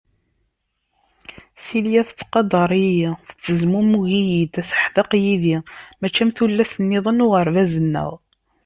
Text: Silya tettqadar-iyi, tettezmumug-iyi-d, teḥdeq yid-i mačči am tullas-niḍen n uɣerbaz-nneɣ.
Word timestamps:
Silya 1.63 2.01
tettqadar-iyi, 2.07 3.11
tettezmumug-iyi-d, 3.27 4.53
teḥdeq 4.69 5.11
yid-i 5.23 5.57
mačči 5.99 6.21
am 6.23 6.29
tullas-niḍen 6.35 7.19
n 7.23 7.25
uɣerbaz-nneɣ. 7.25 8.11